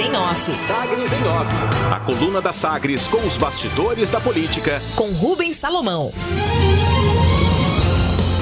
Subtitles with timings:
[0.00, 0.54] em Off.
[0.54, 1.54] Sagres em Off.
[1.92, 4.80] A coluna da Sagres com os bastidores da política.
[4.96, 6.10] Com Rubens Salomão.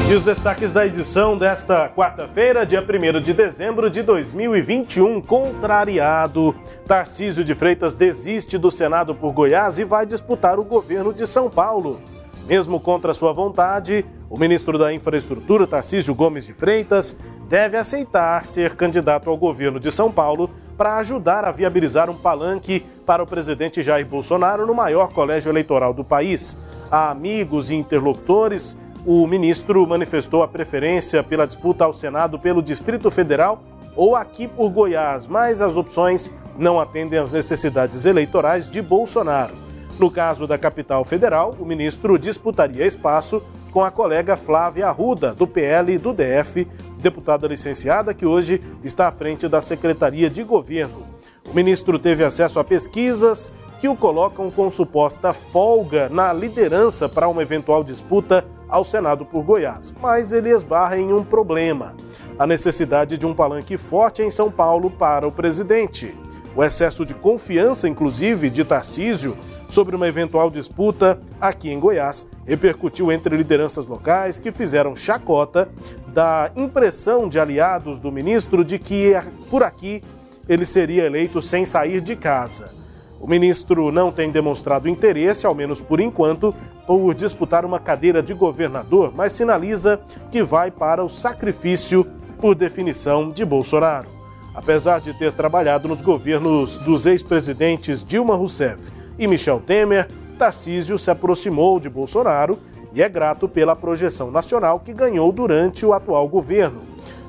[0.08, 5.20] E os destaques da edição desta quarta-feira, dia 1 de dezembro de 2021.
[5.20, 6.54] Contrariado,
[6.86, 11.50] Tarcísio de Freitas desiste do Senado por Goiás e vai disputar o governo de São
[11.50, 12.00] Paulo.
[12.46, 17.16] Mesmo contra sua vontade, o ministro da Infraestrutura, Tarcísio Gomes de Freitas,
[17.48, 20.48] deve aceitar ser candidato ao governo de São Paulo
[20.78, 25.92] para ajudar a viabilizar um palanque para o presidente Jair Bolsonaro no maior colégio eleitoral
[25.92, 26.56] do país.
[26.88, 33.10] A amigos e interlocutores, o ministro manifestou a preferência pela disputa ao Senado pelo Distrito
[33.10, 33.60] Federal
[33.96, 39.67] ou aqui por Goiás, mas as opções não atendem às necessidades eleitorais de Bolsonaro.
[39.98, 45.44] No caso da capital federal, o ministro disputaria espaço com a colega Flávia Arruda, do
[45.44, 51.02] PL do DF, deputada licenciada que hoje está à frente da Secretaria de Governo.
[51.50, 57.28] O ministro teve acesso a pesquisas que o colocam com suposta folga na liderança para
[57.28, 61.94] uma eventual disputa ao Senado por Goiás, mas ele esbarra em um problema:
[62.38, 66.14] a necessidade de um palanque forte em São Paulo para o presidente.
[66.58, 73.12] O excesso de confiança, inclusive, de Tarcísio sobre uma eventual disputa aqui em Goiás repercutiu
[73.12, 75.68] entre lideranças locais que fizeram chacota
[76.08, 79.12] da impressão de aliados do ministro de que
[79.48, 80.02] por aqui
[80.48, 82.72] ele seria eleito sem sair de casa.
[83.20, 86.52] O ministro não tem demonstrado interesse, ao menos por enquanto,
[86.84, 92.04] por disputar uma cadeira de governador, mas sinaliza que vai para o sacrifício
[92.40, 94.17] por definição de Bolsonaro.
[94.58, 101.12] Apesar de ter trabalhado nos governos dos ex-presidentes Dilma Rousseff e Michel Temer, Tarcísio se
[101.12, 102.58] aproximou de Bolsonaro
[102.92, 106.82] e é grato pela projeção nacional que ganhou durante o atual governo.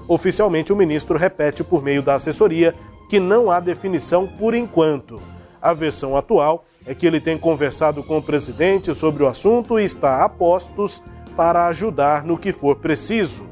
[0.07, 2.73] Oficialmente, o ministro repete por meio da assessoria
[3.07, 5.21] que não há definição por enquanto.
[5.61, 9.83] A versão atual é que ele tem conversado com o presidente sobre o assunto e
[9.83, 11.03] está a postos
[11.35, 13.47] para ajudar no que for preciso.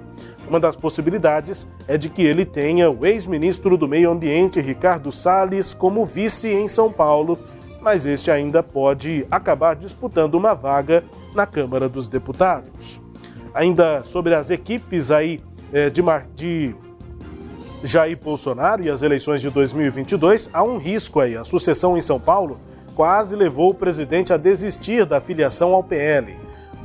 [0.48, 5.74] Uma das possibilidades é de que ele tenha o ex-ministro do Meio Ambiente, Ricardo Salles,
[5.74, 7.38] como vice em São Paulo
[7.88, 13.02] mas este ainda pode acabar disputando uma vaga na Câmara dos Deputados.
[13.54, 15.42] Ainda sobre as equipes aí
[15.72, 16.02] é, de,
[16.36, 16.76] de
[17.82, 21.38] Jair Bolsonaro e as eleições de 2022, há um risco aí.
[21.38, 22.60] A sucessão em São Paulo
[22.94, 26.36] quase levou o presidente a desistir da filiação ao PL.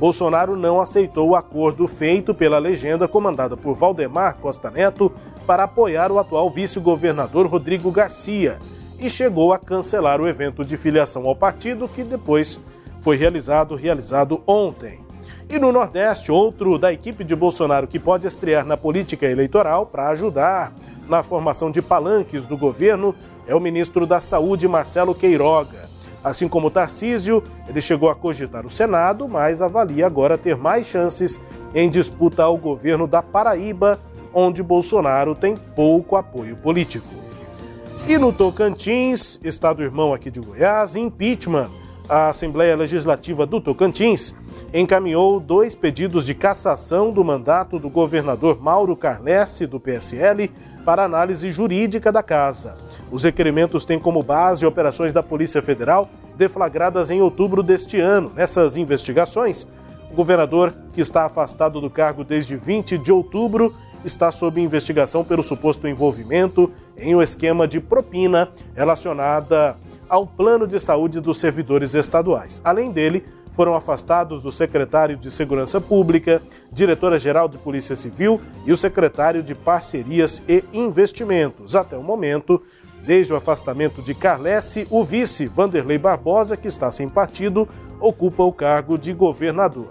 [0.03, 5.09] Bolsonaro não aceitou o acordo feito pela legenda comandada por Valdemar Costa Neto
[5.47, 8.59] para apoiar o atual vice-governador Rodrigo Garcia
[8.99, 12.59] e chegou a cancelar o evento de filiação ao partido que depois
[12.99, 14.99] foi realizado, realizado ontem.
[15.49, 20.09] E no Nordeste, outro da equipe de Bolsonaro que pode estrear na política eleitoral para
[20.09, 20.73] ajudar
[21.07, 23.15] na formação de palanques do governo
[23.47, 25.92] é o ministro da Saúde, Marcelo Queiroga.
[26.23, 31.41] Assim como Tarcísio, ele chegou a cogitar o Senado, mas avalia agora ter mais chances
[31.75, 33.99] em disputa ao governo da Paraíba,
[34.33, 37.09] onde Bolsonaro tem pouco apoio político.
[38.07, 41.69] E no Tocantins, estado irmão aqui de Goiás, impeachment.
[42.07, 44.35] A Assembleia Legislativa do Tocantins
[44.73, 50.51] encaminhou dois pedidos de cassação do mandato do governador Mauro Carlesse, do PSL,
[50.83, 52.77] para análise jurídica da casa.
[53.09, 58.31] Os requerimentos têm como base operações da Polícia Federal deflagradas em outubro deste ano.
[58.35, 59.65] Nessas investigações,
[60.11, 65.41] o governador, que está afastado do cargo desde 20 de outubro, está sob investigação pelo
[65.41, 69.77] suposto envolvimento em um esquema de propina relacionada
[70.13, 72.61] ao plano de saúde dos servidores estaduais.
[72.63, 76.39] Além dele, foram afastados o secretário de Segurança Pública,
[76.71, 81.75] diretora-geral de Polícia Civil e o secretário de Parcerias e Investimentos.
[81.75, 82.61] Até o momento,
[83.03, 87.67] desde o afastamento de Carlesse, o vice Vanderlei Barbosa, que está sem partido,
[87.99, 89.89] ocupa o cargo de governador.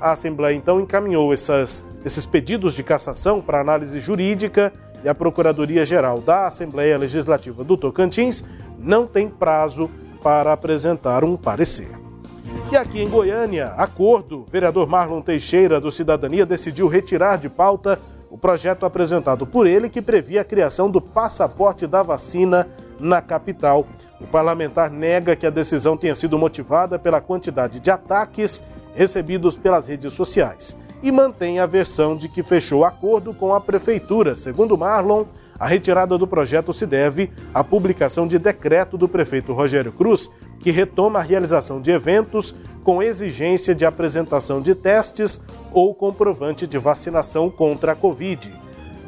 [0.00, 4.72] A Assembleia então encaminhou essas, esses pedidos de cassação para análise jurídica
[5.02, 8.44] e a Procuradoria-Geral da Assembleia Legislativa do Tocantins
[8.78, 9.90] não tem prazo
[10.22, 11.90] para apresentar um parecer.
[12.70, 17.98] E aqui em Goiânia, acordo, vereador Marlon Teixeira do Cidadania decidiu retirar de pauta
[18.30, 22.68] o projeto apresentado por ele que previa a criação do passaporte da vacina
[23.00, 23.86] na capital.
[24.20, 28.62] O parlamentar nega que a decisão tenha sido motivada pela quantidade de ataques
[28.94, 34.34] recebidos pelas redes sociais e mantém a versão de que fechou acordo com a prefeitura.
[34.34, 35.24] Segundo Marlon,
[35.58, 40.70] a retirada do projeto se deve à publicação de decreto do prefeito Rogério Cruz, que
[40.70, 45.40] retoma a realização de eventos com exigência de apresentação de testes
[45.72, 48.52] ou comprovante de vacinação contra a Covid.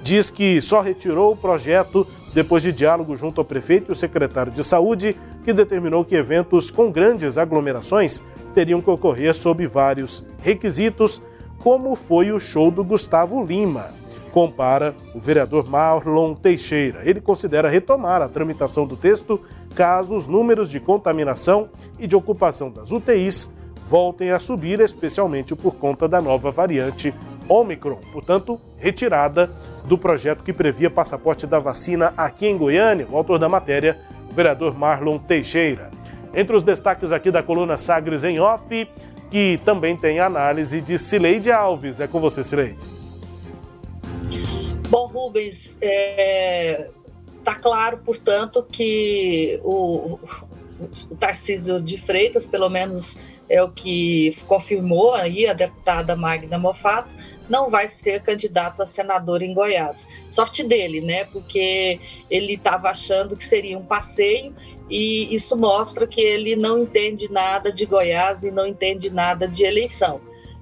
[0.03, 4.53] diz que só retirou o projeto depois de diálogo junto ao prefeito e o secretário
[4.53, 5.17] de saúde,
[5.51, 8.23] que determinou que eventos com grandes aglomerações
[8.55, 11.21] teriam que ocorrer sob vários requisitos,
[11.59, 13.89] como foi o show do Gustavo Lima.
[14.31, 17.01] Compara o vereador Marlon Teixeira.
[17.05, 19.41] Ele considera retomar a tramitação do texto
[19.75, 21.69] caso os números de contaminação
[21.99, 23.53] e de ocupação das UTIs
[23.83, 27.13] voltem a subir, especialmente por conta da nova variante
[27.49, 27.99] Omicron.
[28.13, 29.51] Portanto, retirada
[29.85, 33.09] do projeto que previa passaporte da vacina aqui em Goiânia.
[33.11, 33.99] O autor da matéria,
[34.33, 35.91] vereador Marlon Teixeira.
[36.35, 38.89] Entre os destaques aqui da coluna Sagres em Off,
[39.31, 42.01] que também tem análise de Cileide Alves.
[42.01, 42.87] É com você, Cileide.
[44.89, 46.89] Bom, Rubens, está é,
[47.45, 50.19] tá claro, portanto, que o,
[51.11, 53.19] o Tarcísio de Freitas, pelo menos
[53.49, 57.11] é o que confirmou aí a deputada Magna Mofato,
[57.49, 60.09] não vai ser candidato a senador em Goiás.
[60.29, 61.25] Sorte dele, né?
[61.25, 61.99] Porque
[62.31, 64.55] ele estava achando que seria um passeio
[64.89, 69.65] e isso mostra que ele não entende nada de Goiás e não entende nada de
[69.65, 70.21] eleição.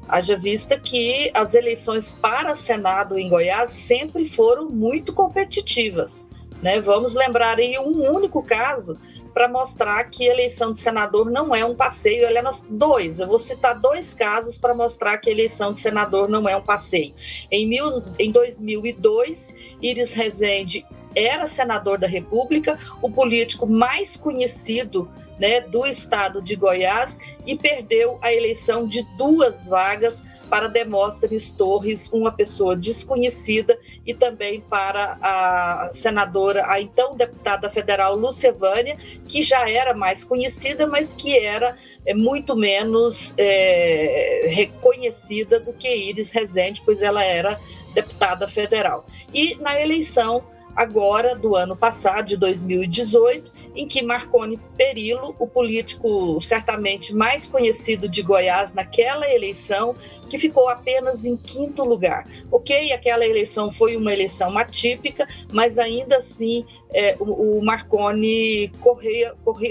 [0.09, 6.27] Haja vista que as eleições para Senado em Goiás sempre foram muito competitivas.
[6.63, 6.81] Né?
[6.81, 8.99] Vamos lembrar aí um único caso
[9.33, 13.19] para mostrar que a eleição de senador não é um passeio, ela é dois.
[13.19, 16.63] Eu vou citar dois casos para mostrar que a eleição de senador não é um
[16.63, 17.15] passeio.
[17.51, 20.87] Em, mil, em 2002, Iris Rezende
[21.19, 28.19] era senador da República, o político mais conhecido né, do estado de Goiás e perdeu
[28.21, 35.91] a eleição de duas vagas para Demóstenes Torres, uma pessoa desconhecida, e também para a
[35.93, 41.77] senadora, a então deputada federal Lucevânia, que já era mais conhecida, mas que era
[42.07, 47.61] é, muito menos é, reconhecida do que Iris Rezende, pois ela era
[47.95, 49.07] deputada federal.
[49.33, 50.43] E na eleição
[50.79, 58.09] agora do ano passado, de 2018, em que Marconi Perillo, o político certamente mais conhecido
[58.09, 59.97] de Goiás naquela eleição,
[60.31, 62.23] que ficou apenas em quinto lugar.
[62.53, 68.71] Ok, aquela eleição foi uma eleição atípica, mas ainda assim é, o, o, Marconi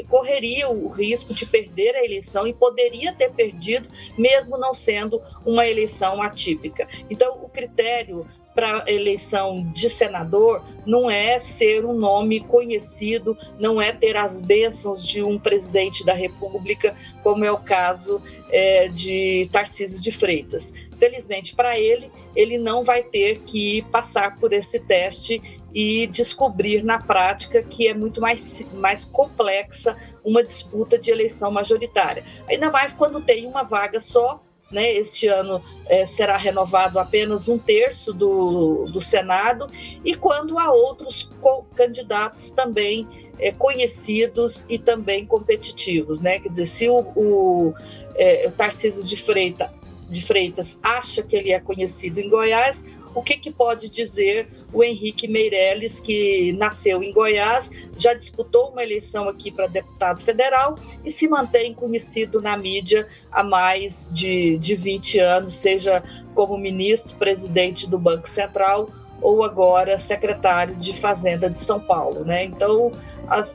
[0.09, 3.87] correria o risco de perder a eleição e poderia ter perdido,
[4.17, 6.85] mesmo não sendo uma eleição atípica.
[7.09, 8.25] Então, o critério
[8.57, 15.05] para eleição de senador não é ser um nome conhecido, não é ter as bênçãos
[15.05, 18.19] de um presidente da República, como é o caso
[18.49, 20.73] é, de Tarcísio de Freitas.
[20.97, 25.39] Felizmente para ele, ele não vai ter que passar por esse teste
[25.71, 29.95] e descobrir na prática que é muito mais, mais complexa
[30.25, 32.23] uma disputa de eleição majoritária.
[32.49, 34.41] Ainda mais quando tem uma vaga só
[34.71, 39.69] né, este ano é, será renovado apenas um terço do, do Senado,
[40.03, 41.29] e quando há outros
[41.75, 43.07] candidatos também
[43.39, 46.19] é, conhecidos e também competitivos.
[46.19, 46.39] Né?
[46.39, 47.73] Quer dizer, se o, o,
[48.15, 49.73] é, o Tarcísio de, Freita,
[50.09, 52.83] de Freitas acha que ele é conhecido em Goiás,
[53.17, 58.83] o que, que pode dizer o Henrique Meirelles, que nasceu em Goiás, já disputou uma
[58.83, 64.75] eleição aqui para deputado federal e se mantém conhecido na mídia há mais de, de
[64.75, 66.03] 20 anos, seja
[66.35, 68.87] como ministro, presidente do Banco Central
[69.19, 72.23] ou agora secretário de Fazenda de São Paulo.
[72.23, 72.43] Né?
[72.43, 72.91] Então,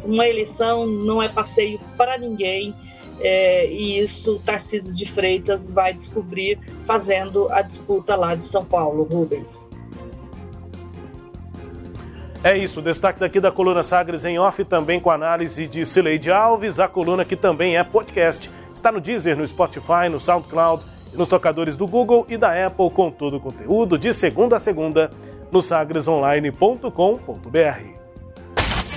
[0.04, 2.74] uma eleição não é passeio para ninguém
[3.22, 9.04] é, e isso Tarcísio de Freitas vai descobrir fazendo a disputa lá de São Paulo,
[9.04, 9.68] Rubens.
[12.44, 16.80] É isso, destaques aqui da coluna Sagres em off, também com análise de Cileide Alves,
[16.80, 18.50] a coluna que também é podcast.
[18.74, 23.10] Está no Deezer, no Spotify, no SoundCloud nos tocadores do Google e da Apple com
[23.10, 25.10] todo o conteúdo de segunda a segunda
[25.50, 28.01] no sagresonline.com.br.